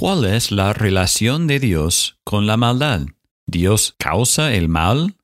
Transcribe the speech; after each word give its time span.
¿cuál 0.00 0.24
es 0.24 0.50
la 0.50 0.72
relación 0.72 1.46
de 1.46 1.60
Dios 1.60 2.16
con 2.24 2.46
la 2.46 2.56
maldad? 2.56 3.02
¿Dios 3.46 3.94
causa 3.98 4.54
el 4.54 4.66
mal? 4.66 5.16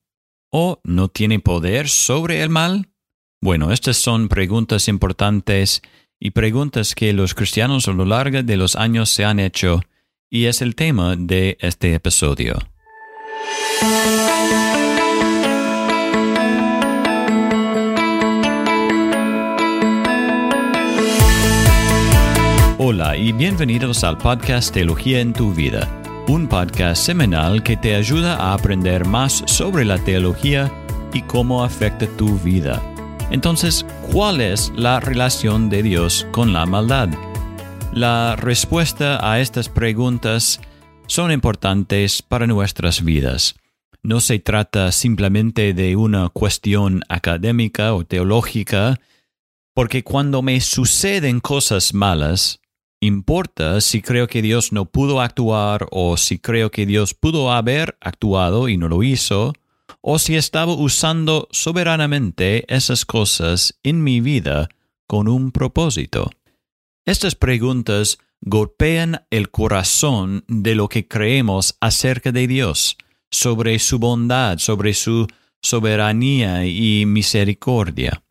¿O 0.53 0.81
no 0.85 1.09
tiene 1.09 1.41
poder 1.41 1.89
sobre 1.89 2.43
el 2.43 2.51
mal? 2.51 2.91
Bueno, 3.41 3.73
estas 3.73 3.97
son 3.97 4.29
preguntas 4.29 4.89
importantes 4.89 5.81
y 6.21 6.33
preguntas 6.33 6.95
que 6.95 7.15
los 7.15 7.35
cristianos 7.35 7.89
a 7.89 7.93
lo 7.93 8.05
largo 8.05 8.43
de 8.43 8.57
los 8.59 8.77
años 8.77 9.09
se 9.09 9.25
han 9.25 9.41
hecho 9.41 9.81
y 10.29 10.45
es 10.45 10.61
el 10.61 10.75
tema 10.75 11.17
de 11.17 11.57
este 11.59 11.95
episodio. 11.95 12.59
Hola 22.89 23.17
y 23.17 23.33
bienvenidos 23.33 24.05
al 24.05 24.17
podcast 24.17 24.73
Teología 24.73 25.19
en 25.19 25.33
tu 25.33 25.53
vida, 25.53 25.91
un 26.29 26.47
podcast 26.47 27.05
semanal 27.05 27.65
que 27.65 27.77
te 27.77 27.97
ayuda 27.97 28.37
a 28.37 28.55
aprender 28.55 29.05
más 29.05 29.43
sobre 29.49 29.85
la 29.85 29.99
teología 29.99 30.73
y 31.13 31.23
cómo 31.23 31.65
afecta 31.65 32.07
tu 32.17 32.39
vida. 32.39 32.81
Entonces, 33.33 33.85
¿cuál 34.13 34.41
es 34.41 34.73
la 34.77 35.01
relación 35.01 35.69
de 35.69 35.83
Dios 35.83 36.29
con 36.31 36.53
la 36.53 36.65
maldad? 36.65 37.09
La 37.93 38.37
respuesta 38.37 39.19
a 39.21 39.41
estas 39.41 39.69
preguntas 39.69 40.61
son 41.09 41.33
importantes 41.33 42.23
para 42.23 42.47
nuestras 42.47 43.03
vidas. 43.03 43.57
No 44.05 44.21
se 44.21 44.39
trata 44.39 44.93
simplemente 44.93 45.75
de 45.75 45.97
una 45.97 46.29
cuestión 46.29 47.03
académica 47.09 47.95
o 47.95 48.05
teológica, 48.05 49.01
porque 49.75 50.05
cuando 50.05 50.41
me 50.41 50.61
suceden 50.61 51.41
cosas 51.41 51.93
malas, 51.93 52.61
importa 53.01 53.81
si 53.81 54.03
creo 54.03 54.27
que 54.27 54.43
Dios 54.43 54.73
no 54.73 54.87
pudo 54.87 55.21
actuar 55.21 55.87
o 55.91 56.17
si 56.17 56.39
creo 56.39 56.71
que 56.71 56.87
Dios 56.87 57.15
pudo 57.15 57.53
haber 57.53 57.97
actuado 58.01 58.69
y 58.69 58.77
no 58.77 58.89
lo 58.89 59.03
hizo, 59.03 59.53
o 60.01 60.19
si 60.19 60.37
estaba 60.37 60.73
usando 60.73 61.49
soberanamente 61.51 62.65
esas 62.75 63.05
cosas 63.05 63.79
en 63.83 64.03
mi 64.03 64.21
vida 64.21 64.69
con 65.07 65.29
un 65.29 65.53
propósito. 65.53 66.31
Estas 67.05 67.35
preguntas 67.35 68.19
golpean 68.41 69.27
el 69.31 69.51
corazón 69.51 70.45
de 70.49 70.75
lo 70.75 70.89
que 70.89 71.09
creemos 71.09 71.77
acerca 71.81 72.33
de 72.33 72.47
Dios, 72.47 72.97
sobre 73.31 73.79
su 73.79 73.99
bondad, 73.99 74.59
sobre 74.59 74.95
su 74.95 75.27
soberanía 75.63 76.67
y 76.67 77.05
misericordia. 77.07 78.23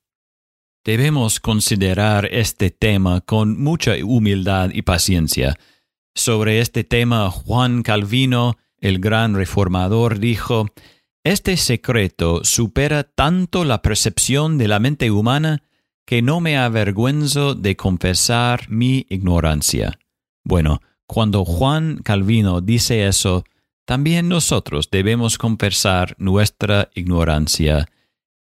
Debemos 0.86 1.39
considerar 1.39 2.30
este 2.31 2.69
tema 2.69 3.22
con 3.22 3.59
mucha 3.59 3.94
humildad 4.05 4.69
y 4.72 4.83
paciencia. 4.83 5.55
Sobre 6.14 6.61
este 6.61 6.83
tema, 6.83 7.31
Juan 7.31 7.81
Calvino, 7.81 8.58
el 8.78 9.00
gran 9.00 9.33
reformador, 9.33 10.19
dijo, 10.19 10.67
Este 11.23 11.58
secreto 11.58 12.44
supera 12.44 13.03
tanto 13.03 13.66
la 13.66 13.81
percepción 13.81 14.59
de 14.59 14.67
la 14.67 14.78
mente 14.78 15.09
humana 15.09 15.63
que 16.06 16.22
no 16.22 16.39
me 16.39 16.56
avergüenzo 16.56 17.56
de 17.56 17.75
confesar 17.75 18.69
mi 18.69 19.08
ignorancia. 19.09 19.97
Bueno, 20.44 20.81
cuando 21.08 21.45
Juan 21.45 21.97
Calvino 22.03 22.61
dice 22.61 23.08
eso, 23.08 23.44
también 23.86 24.30
nosotros 24.30 24.89
debemos 24.91 25.39
confesar 25.39 26.16
nuestra 26.19 26.91
ignorancia 26.94 27.88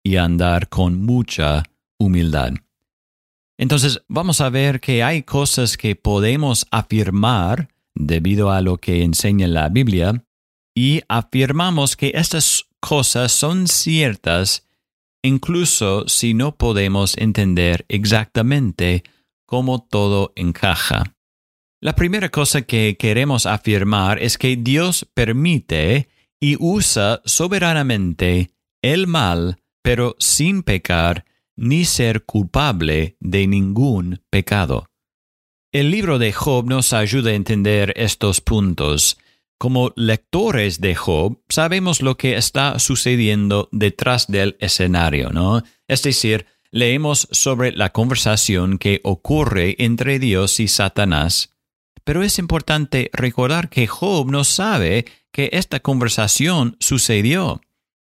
y 0.04 0.18
andar 0.18 0.68
con 0.68 1.02
mucha 1.06 1.64
humildad. 2.00 2.54
Entonces 3.58 4.04
vamos 4.08 4.42
a 4.42 4.50
ver 4.50 4.80
que 4.80 5.04
hay 5.04 5.24
cosas 5.24 5.78
que 5.78 5.96
podemos 5.96 6.66
afirmar 6.72 7.70
debido 7.96 8.52
a 8.52 8.62
lo 8.62 8.78
que 8.78 9.04
enseña 9.04 9.48
la 9.48 9.70
Biblia 9.70 10.26
y 10.76 11.02
afirmamos 11.08 11.96
que 11.96 12.12
estas 12.16 12.66
cosas 12.80 13.32
son 13.32 13.68
ciertas 13.68 14.68
incluso 15.24 16.08
si 16.08 16.34
no 16.34 16.58
podemos 16.58 17.18
entender 17.18 17.86
exactamente 17.88 19.04
cómo 19.46 19.82
todo 19.82 20.34
encaja. 20.36 21.16
La 21.82 21.96
primera 21.96 22.30
cosa 22.30 22.62
que 22.64 22.98
queremos 22.98 23.46
afirmar 23.46 24.22
es 24.22 24.38
que 24.38 24.56
Dios 24.56 25.08
permite 25.14 26.10
y 26.40 26.58
usa 26.60 27.22
soberanamente 27.26 28.52
el 28.82 29.08
mal, 29.08 29.62
pero 29.82 30.16
sin 30.20 30.64
pecar 30.64 31.26
ni 31.56 31.86
ser 31.86 32.26
culpable 32.26 33.18
de 33.20 33.48
ningún 33.48 34.22
pecado. 34.30 34.88
El 35.72 35.92
libro 35.92 36.20
de 36.20 36.32
Job 36.32 36.68
nos 36.68 36.94
ayuda 36.94 37.32
a 37.32 37.36
entender 37.36 37.94
estos 37.96 38.42
puntos. 38.42 39.18
Como 39.58 39.94
lectores 39.96 40.82
de 40.82 40.94
Job, 40.94 41.42
sabemos 41.50 42.02
lo 42.02 42.18
que 42.18 42.38
está 42.38 42.78
sucediendo 42.80 43.70
detrás 43.72 44.28
del 44.28 44.56
escenario, 44.60 45.30
¿no? 45.30 45.64
Es 45.88 46.04
decir, 46.04 46.46
leemos 46.70 47.28
sobre 47.32 47.72
la 47.72 47.92
conversación 47.92 48.78
que 48.78 49.00
ocurre 49.04 49.76
entre 49.80 50.20
Dios 50.20 50.60
y 50.60 50.68
Satanás. 50.68 51.54
Pero 52.04 52.24
es 52.24 52.40
importante 52.40 53.10
recordar 53.14 53.70
que 53.70 53.88
Job 53.88 54.30
no 54.30 54.44
sabe 54.44 55.06
que 55.32 55.50
esta 55.54 55.80
conversación 55.80 56.76
sucedió. 56.80 57.62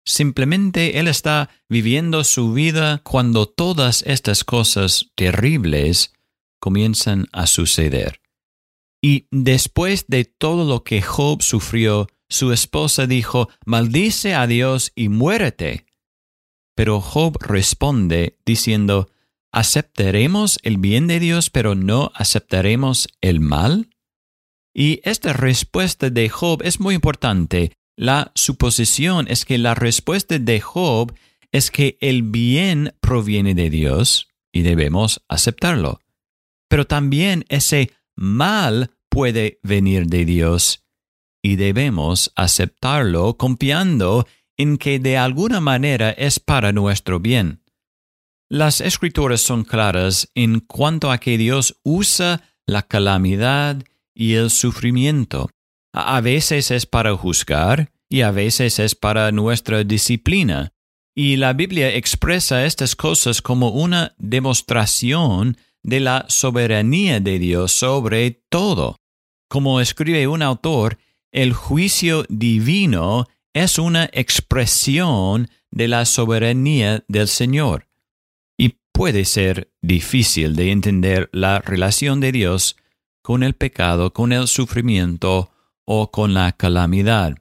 Simplemente 0.07 0.99
él 0.99 1.09
está 1.09 1.49
viviendo 1.67 2.23
su 2.23 2.53
vida 2.53 3.01
cuando 3.03 3.45
todas 3.45 4.03
estas 4.03 4.45
cosas 4.45 5.11
terribles 5.15 6.13
comienzan 6.61 7.27
a 7.33 7.45
suceder. 7.45 8.21
Y 9.01 9.27
después 9.31 10.05
de 10.07 10.23
todo 10.23 10.63
lo 10.63 10.85
que 10.85 11.01
Job 11.01 11.41
sufrió, 11.43 12.07
su 12.29 12.53
esposa 12.53 13.05
dijo, 13.05 13.49
maldice 13.65 14.33
a 14.33 14.47
Dios 14.47 14.93
y 14.95 15.09
muérete. 15.09 15.87
Pero 16.73 17.01
Job 17.01 17.37
responde 17.41 18.39
diciendo, 18.45 19.09
¿aceptaremos 19.51 20.57
el 20.63 20.77
bien 20.77 21.07
de 21.07 21.19
Dios 21.19 21.49
pero 21.49 21.75
no 21.75 22.13
aceptaremos 22.15 23.09
el 23.19 23.41
mal? 23.41 23.89
Y 24.73 25.01
esta 25.03 25.33
respuesta 25.33 26.09
de 26.09 26.29
Job 26.29 26.61
es 26.63 26.79
muy 26.79 26.95
importante 26.95 27.76
la 27.97 28.31
suposición 28.35 29.27
es 29.27 29.43
que 29.43 29.57
la 29.57 29.73
respuesta 29.73 30.37
de 30.37 30.61
Job 30.61 31.13
es 31.51 31.71
que 31.71 31.97
el 31.99 32.21
bien 32.21 32.93
proviene 33.01 33.55
de 33.55 33.71
Dios 33.71 34.29
y 34.51 34.61
debemos 34.61 35.23
aceptarlo. 35.27 35.99
Pero 36.69 36.85
también 36.85 37.43
ese 37.49 37.91
mal 38.15 38.91
puede 39.09 39.59
venir 39.63 40.05
de 40.05 40.25
Dios 40.25 40.85
y 41.41 41.55
debemos 41.55 42.31
aceptarlo 42.35 43.35
confiando 43.35 44.27
en 44.57 44.77
que 44.77 44.99
de 44.99 45.17
alguna 45.17 45.59
manera 45.59 46.11
es 46.11 46.39
para 46.39 46.71
nuestro 46.71 47.19
bien. 47.19 47.63
Las 48.47 48.79
escrituras 48.79 49.41
son 49.41 49.63
claras 49.63 50.29
en 50.35 50.59
cuanto 50.59 51.11
a 51.11 51.17
que 51.17 51.37
Dios 51.37 51.79
usa 51.83 52.43
la 52.67 52.83
calamidad 52.83 53.83
y 54.13 54.33
el 54.33 54.51
sufrimiento 54.51 55.49
a 55.93 56.21
veces 56.21 56.71
es 56.71 56.85
para 56.85 57.15
juzgar 57.15 57.91
y 58.09 58.21
a 58.21 58.31
veces 58.31 58.79
es 58.79 58.95
para 58.95 59.31
nuestra 59.31 59.83
disciplina. 59.83 60.73
Y 61.15 61.37
la 61.37 61.53
Biblia 61.53 61.95
expresa 61.95 62.65
estas 62.65 62.95
cosas 62.95 63.41
como 63.41 63.69
una 63.69 64.13
demostración 64.17 65.57
de 65.83 65.99
la 65.99 66.25
soberanía 66.27 67.19
de 67.19 67.39
Dios 67.39 67.71
sobre 67.71 68.31
todo. 68.49 68.97
Como 69.49 69.81
escribe 69.81 70.27
un 70.27 70.41
autor, 70.41 70.97
el 71.31 71.53
juicio 71.53 72.25
divino 72.29 73.25
es 73.53 73.79
una 73.79 74.09
expresión 74.13 75.49
de 75.71 75.87
la 75.87 76.05
soberanía 76.05 77.03
del 77.07 77.27
Señor. 77.27 77.87
Y 78.57 78.75
puede 78.91 79.25
ser 79.25 79.71
difícil 79.81 80.55
de 80.55 80.71
entender 80.71 81.29
la 81.31 81.59
relación 81.59 82.19
de 82.19 82.31
Dios 82.31 82.77
con 83.21 83.43
el 83.43 83.53
pecado, 83.55 84.13
con 84.13 84.31
el 84.31 84.47
sufrimiento 84.47 85.51
o 85.87 86.11
con 86.11 86.33
la 86.33 86.51
calamidad. 86.51 87.37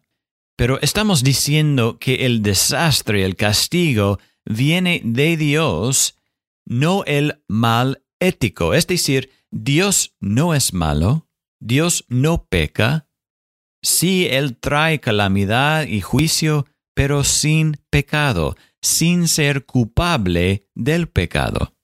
Pero 0.57 0.81
estamos 0.81 1.23
diciendo 1.23 1.99
que 1.99 2.25
el 2.27 2.43
desastre, 2.43 3.25
el 3.25 3.37
castigo, 3.37 4.19
viene 4.47 5.03
de 5.05 5.37
Dios, 5.37 6.17
no 6.65 7.05
el 7.05 7.43
mal 7.49 8.05
ético. 8.21 8.73
Es 8.73 8.87
decir, 8.87 9.31
Dios 9.51 10.15
no 10.21 10.55
es 10.55 10.73
malo, 10.73 11.29
Dios 11.61 12.05
no 12.09 12.47
peca. 12.47 13.09
Sí, 13.83 14.27
Él 14.31 14.57
trae 14.57 15.01
calamidad 15.01 15.87
y 15.87 16.01
juicio, 16.01 16.67
pero 16.95 17.25
sin 17.25 17.79
pecado, 17.91 18.57
sin 18.81 19.29
ser 19.29 19.67
culpable 19.67 20.69
del 20.75 21.09
pecado. 21.09 21.75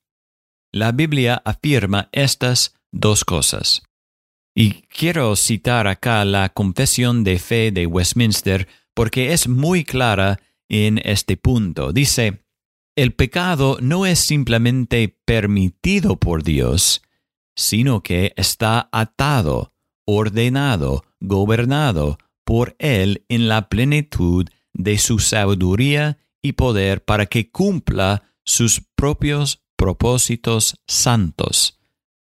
La 0.73 0.93
Biblia 0.93 1.43
afirma 1.45 2.09
estas 2.13 2.75
dos 2.93 3.25
cosas. 3.25 3.83
Y 4.55 4.83
quiero 4.83 5.35
citar 5.37 5.87
acá 5.87 6.25
la 6.25 6.51
Confesión 6.51 7.25
de 7.25 7.39
Fe 7.39 7.73
de 7.73 7.87
Westminster 7.87 8.69
porque 8.95 9.33
es 9.33 9.49
muy 9.49 9.85
clara 9.85 10.41
en 10.69 10.99
este 11.05 11.37
punto. 11.37 11.93
Dice, 11.93 12.45
el 12.95 13.15
pecado 13.15 13.79
no 13.81 14.05
es 14.05 14.19
simplemente 14.19 15.17
permitido 15.25 16.17
por 16.17 16.43
Dios, 16.43 17.03
sino 17.57 18.03
que 18.03 18.35
está 18.37 18.89
atado 18.93 19.73
ordenado, 20.05 21.05
gobernado 21.21 22.19
por 22.45 22.77
Él 22.79 23.25
en 23.29 23.49
la 23.49 23.69
plenitud 23.69 24.47
de 24.73 24.99
su 24.99 25.19
sabiduría 25.19 26.19
y 26.43 26.53
poder 26.53 27.05
para 27.05 27.27
que 27.27 27.51
cumpla 27.51 28.23
sus 28.45 28.83
propios 28.95 29.63
propósitos 29.77 30.81
santos. 30.87 31.81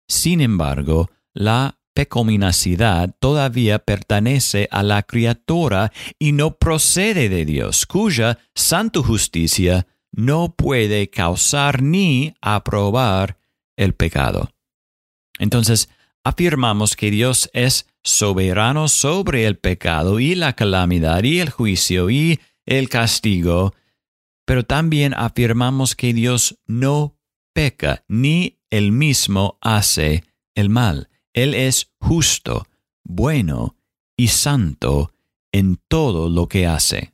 Sin 0.07 0.41
embargo, 0.41 1.09
la 1.33 1.79
pecaminosidad 1.95 3.15
todavía 3.19 3.80
pertenece 3.80 4.68
a 4.69 4.83
la 4.83 5.01
criatura 5.01 5.92
y 6.19 6.33
no 6.33 6.57
procede 6.57 7.30
de 7.30 7.45
Dios, 7.45 7.86
cuya 7.88 8.38
santo 8.53 9.01
justicia 9.01 9.88
no 10.12 10.53
puede 10.56 11.09
causar 11.09 11.81
ni 11.81 12.36
aprobar 12.42 13.39
el 13.77 13.94
pecado. 13.94 14.51
Entonces, 15.39 15.89
afirmamos 16.24 16.95
que 16.95 17.12
Dios 17.12 17.50
es 17.53 17.88
soberano 18.03 18.88
sobre 18.88 19.45
el 19.45 19.57
pecado 19.57 20.19
y 20.19 20.36
la 20.36 20.53
calamidad 20.53 21.24
y 21.24 21.39
el 21.39 21.50
juicio 21.50 22.09
y 22.09 22.39
el 22.65 22.89
castigo, 22.89 23.74
pero 24.45 24.63
también 24.63 25.13
afirmamos 25.13 25.95
que 25.95 26.13
Dios 26.13 26.59
no 26.68 27.18
peca 27.53 28.03
ni 28.07 28.59
él 28.69 28.91
mismo 28.91 29.57
hace 29.62 30.24
el 30.56 30.69
mal. 30.69 31.09
Él 31.35 31.53
es 31.53 31.91
justo, 31.99 32.65
bueno 33.03 33.75
y 34.17 34.29
santo 34.29 35.11
en 35.51 35.77
todo 35.89 36.29
lo 36.29 36.47
que 36.47 36.65
hace. 36.65 37.13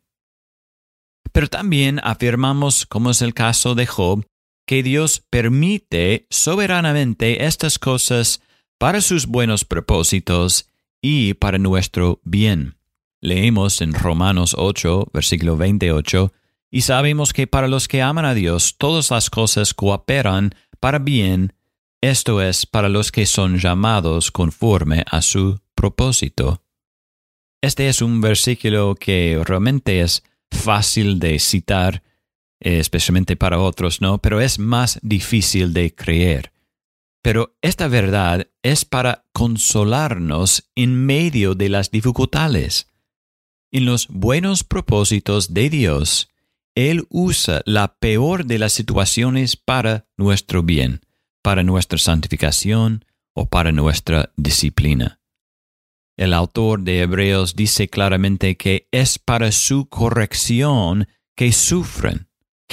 Pero 1.34 1.48
también 1.48 2.00
afirmamos, 2.04 2.86
como 2.86 3.10
es 3.10 3.24
el 3.24 3.34
caso 3.34 3.74
de 3.74 3.88
Job, 3.88 4.26
que 4.68 4.84
Dios 4.84 5.24
permite 5.30 6.28
soberanamente 6.30 7.46
estas 7.46 7.80
cosas 7.80 8.42
para 8.78 9.02
sus 9.02 9.26
buenos 9.26 9.66
propósitos 9.66 10.68
y 11.02 11.34
para 11.34 11.58
nuestro 11.58 12.22
bien. 12.24 12.78
Leemos 13.22 13.82
en 13.82 13.94
Romanos 13.94 14.56
8, 14.56 15.10
versículo 15.14 15.58
28, 15.58 16.32
y 16.70 16.82
sabemos 16.82 17.34
que 17.34 17.48
para 17.48 17.68
los 17.68 17.88
que 17.88 18.04
aman 18.04 18.26
a 18.26 18.36
Dios 18.36 18.76
todas 18.78 19.10
las 19.10 19.32
cosas 19.32 19.74
cooperan 19.74 20.54
para 20.80 21.00
bien, 21.00 21.54
esto 22.02 22.42
es, 22.42 22.66
para 22.66 22.90
los 22.90 23.12
que 23.12 23.26
son 23.26 23.58
llamados 23.58 24.32
conforme 24.32 25.04
a 25.10 25.22
su 25.22 25.60
propósito. 25.76 26.64
Este 27.62 27.88
es 27.88 28.02
un 28.02 28.22
versículo 28.22 28.96
que 28.96 29.42
realmente 29.46 30.02
es 30.02 30.24
fácil 30.52 31.20
de 31.20 31.38
citar, 31.40 32.04
especialmente 32.60 33.36
para 33.36 33.60
otros, 33.60 34.02
¿no? 34.02 34.18
Pero 34.20 34.42
es 34.42 34.58
más 34.58 35.00
difícil 35.04 35.74
de 35.74 35.94
creer. 35.94 36.52
Pero 37.22 37.56
esta 37.62 37.88
verdad 37.88 38.48
es 38.64 38.84
para 38.84 39.26
consolarnos 39.32 40.72
en 40.76 41.06
medio 41.06 41.54
de 41.54 41.70
las 41.70 41.92
dificultades. 41.92 42.88
En 43.72 43.86
los 43.86 44.08
buenos 44.08 44.64
propósitos 44.64 45.54
de 45.54 45.70
Dios, 45.70 46.30
Él 46.74 47.06
usa 47.10 47.62
la 47.66 47.96
peor 48.00 48.46
de 48.46 48.58
las 48.58 48.74
situaciones 48.74 49.56
para 49.56 50.08
nuestro 50.18 50.64
bien, 50.64 51.02
para 51.42 51.64
nuestra 51.64 51.98
santificación 51.98 53.06
o 53.34 53.48
para 53.48 53.72
nuestra 53.72 54.32
disciplina. 54.36 55.20
El 56.18 56.34
autor 56.34 56.82
de 56.82 57.02
Hebreos 57.02 57.56
dice 57.56 57.88
claramente 57.88 58.56
que 58.56 58.88
es 58.92 59.18
para 59.18 59.52
su 59.52 59.88
corrección 59.88 61.08
que 61.36 61.52
sufren. 61.52 62.28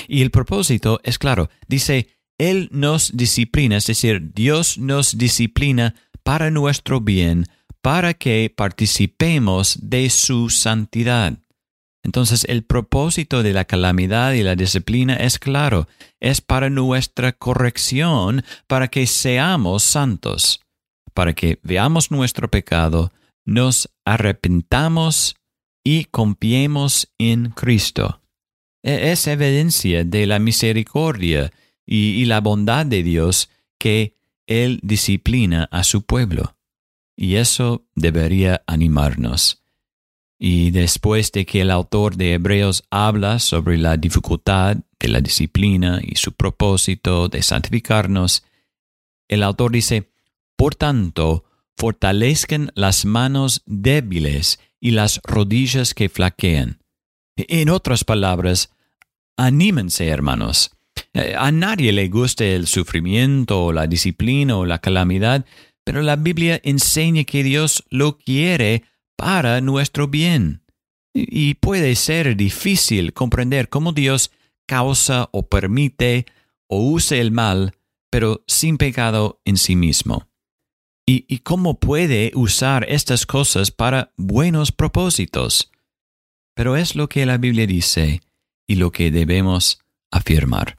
Y 0.06 0.22
el 0.22 0.30
propósito 0.30 1.00
es 1.02 1.18
claro, 1.18 1.48
dice, 1.66 2.08
Él 2.36 2.68
nos 2.72 3.16
disciplina, 3.16 3.76
es 3.76 3.86
decir, 3.86 4.32
Dios 4.34 4.78
nos 4.78 5.16
disciplina 5.16 5.94
para 6.22 6.50
nuestro 6.50 7.00
bien, 7.00 7.46
para 7.80 8.14
que 8.14 8.52
participemos 8.54 9.78
de 9.80 10.10
su 10.10 10.50
santidad. 10.50 11.38
Entonces 12.02 12.44
el 12.48 12.64
propósito 12.64 13.42
de 13.42 13.52
la 13.52 13.64
calamidad 13.64 14.32
y 14.32 14.42
la 14.42 14.54
disciplina 14.54 15.14
es 15.14 15.38
claro, 15.38 15.88
es 16.20 16.40
para 16.40 16.70
nuestra 16.70 17.32
corrección, 17.32 18.44
para 18.66 18.88
que 18.88 19.06
seamos 19.06 19.82
santos, 19.82 20.60
para 21.14 21.34
que 21.34 21.58
veamos 21.62 22.10
nuestro 22.10 22.50
pecado, 22.50 23.12
nos 23.44 23.90
arrepentamos 24.04 25.36
y 25.84 26.04
confiemos 26.04 27.12
en 27.18 27.50
Cristo. 27.50 28.20
E, 28.82 29.12
es 29.12 29.26
evidencia 29.26 30.04
de 30.04 30.26
la 30.26 30.38
misericordia 30.38 31.50
y, 31.86 32.24
la 32.26 32.40
bondad 32.40 32.84
de 32.84 33.02
Dios 33.02 33.48
que 33.78 34.14
Él 34.46 34.80
disciplina 34.82 35.68
a 35.70 35.84
su 35.84 36.02
pueblo. 36.02 36.56
Y 37.16 37.36
eso 37.36 37.86
debería 37.94 38.62
animarnos. 38.66 39.64
Y 40.38 40.70
después 40.70 41.32
de 41.32 41.44
que 41.44 41.62
el 41.62 41.70
autor 41.70 42.16
de 42.16 42.34
Hebreos 42.34 42.84
habla 42.90 43.40
sobre 43.40 43.76
la 43.76 43.96
dificultad 43.96 44.76
de 45.00 45.08
la 45.08 45.20
disciplina 45.20 46.00
y 46.02 46.14
su 46.14 46.32
propósito 46.32 47.28
de 47.28 47.42
santificarnos, 47.42 48.44
el 49.28 49.42
autor 49.42 49.72
dice, 49.72 50.10
Por 50.56 50.76
tanto, 50.76 51.44
fortalezcan 51.76 52.70
las 52.74 53.04
manos 53.04 53.62
débiles 53.66 54.60
y 54.80 54.92
las 54.92 55.20
rodillas 55.24 55.92
que 55.92 56.08
flaquean. 56.08 56.82
En 57.36 57.68
otras 57.68 58.04
palabras, 58.04 58.70
anímense, 59.36 60.08
hermanos. 60.08 60.70
Eh, 61.14 61.34
a 61.36 61.52
nadie 61.52 61.92
le 61.92 62.08
gusta 62.08 62.44
el 62.44 62.66
sufrimiento 62.66 63.66
o 63.66 63.72
la 63.72 63.86
disciplina 63.86 64.56
o 64.56 64.66
la 64.66 64.80
calamidad, 64.80 65.44
pero 65.84 66.02
la 66.02 66.16
Biblia 66.16 66.60
enseña 66.64 67.24
que 67.24 67.42
Dios 67.42 67.84
lo 67.90 68.18
quiere 68.18 68.84
para 69.18 69.60
nuestro 69.60 70.08
bien. 70.08 70.62
Y 71.12 71.54
puede 71.54 71.94
ser 71.94 72.36
difícil 72.36 73.12
comprender 73.12 73.68
cómo 73.68 73.92
Dios 73.92 74.30
causa 74.66 75.28
o 75.32 75.46
permite 75.46 76.24
o 76.66 76.90
usa 76.90 77.18
el 77.18 77.32
mal, 77.32 77.74
pero 78.10 78.42
sin 78.46 78.78
pecado 78.78 79.42
en 79.44 79.58
sí 79.58 79.76
mismo 79.76 80.28
y, 81.08 81.38
cómo 81.38 81.80
puede 81.80 82.32
usar 82.34 82.84
estas 82.86 83.24
cosas 83.24 83.70
para 83.70 84.12
buenos 84.18 84.72
propósitos. 84.72 85.72
Pero 86.54 86.76
es 86.76 86.96
lo 86.96 87.08
que 87.08 87.24
la 87.24 87.38
Biblia 87.38 87.66
dice 87.66 88.20
y 88.66 88.74
lo 88.74 88.92
que 88.92 89.10
debemos 89.10 89.80
afirmar. 90.10 90.78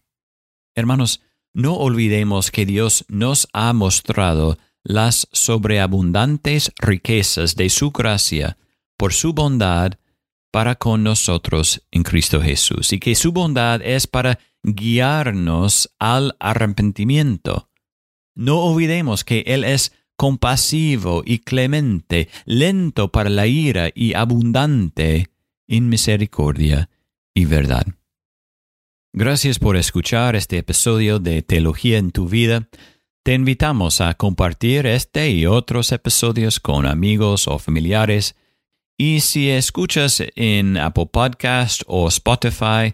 Hermanos, 0.76 1.22
no 1.52 1.78
olvidemos 1.78 2.52
que 2.52 2.68
Dios 2.68 3.06
nos 3.08 3.48
ha 3.54 3.74
mostrado 3.74 4.60
las 4.90 5.28
sobreabundantes 5.32 6.74
riquezas 6.80 7.56
de 7.56 7.70
su 7.70 7.92
gracia 7.92 8.58
por 8.98 9.14
su 9.14 9.34
bondad 9.34 9.94
para 10.52 10.76
con 10.76 11.04
nosotros 11.04 11.86
en 11.92 12.02
Cristo 12.02 12.42
Jesús, 12.42 12.92
y 12.92 13.00
que 13.00 13.14
su 13.14 13.32
bondad 13.32 13.84
es 13.84 14.08
para 14.08 14.40
guiarnos 14.64 15.94
al 16.00 16.36
arrepentimiento. 16.40 17.70
No 18.34 18.64
olvidemos 18.64 19.24
que 19.24 19.44
Él 19.46 19.64
es 19.64 19.94
compasivo 20.18 21.22
y 21.24 21.38
clemente, 21.38 22.28
lento 22.46 23.12
para 23.12 23.30
la 23.30 23.46
ira 23.46 23.92
y 23.94 24.16
abundante 24.16 25.28
en 25.68 25.88
misericordia 25.88 26.90
y 27.36 27.46
verdad. 27.46 27.86
Gracias 29.14 29.60
por 29.60 29.78
escuchar 29.78 30.36
este 30.36 30.58
episodio 30.58 31.20
de 31.20 31.44
Teología 31.44 32.00
en 32.00 32.10
tu 32.10 32.28
vida. 32.28 32.68
Te 33.24 33.34
invitamos 33.34 34.02
a 34.02 34.14
compartir 34.14 34.86
este 34.86 35.30
y 35.30 35.46
otros 35.46 35.92
episodios 35.92 36.60
con 36.60 36.86
amigos 36.86 37.48
o 37.48 37.60
familiares. 37.60 38.36
Y 38.98 39.20
si 39.20 39.50
escuchas 39.50 40.24
en 40.36 40.78
Apple 40.78 41.08
Podcast 41.12 41.84
o 41.88 42.08
Spotify, 42.08 42.94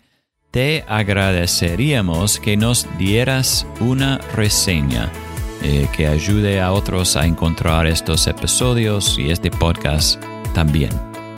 te 0.51 0.83
agradeceríamos 0.87 2.39
que 2.39 2.57
nos 2.57 2.87
dieras 2.97 3.67
una 3.79 4.17
reseña 4.35 5.11
eh, 5.61 5.87
que 5.95 6.07
ayude 6.07 6.61
a 6.61 6.71
otros 6.71 7.15
a 7.15 7.25
encontrar 7.25 7.87
estos 7.87 8.27
episodios 8.27 9.17
y 9.19 9.31
este 9.31 9.51
podcast 9.51 10.21
también. 10.53 10.91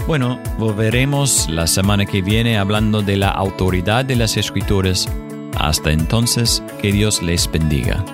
Bueno, 0.07 0.39
volveremos 0.57 1.49
la 1.49 1.67
semana 1.67 2.05
que 2.05 2.21
viene 2.21 2.57
hablando 2.57 3.01
de 3.01 3.17
la 3.17 3.29
autoridad 3.29 4.05
de 4.05 4.15
las 4.15 4.37
escrituras. 4.37 5.09
Hasta 5.57 5.91
entonces, 5.91 6.63
que 6.81 6.91
Dios 6.91 7.21
les 7.21 7.51
bendiga. 7.51 8.05